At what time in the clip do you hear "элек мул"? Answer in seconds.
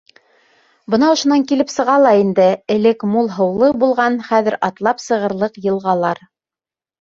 2.77-3.29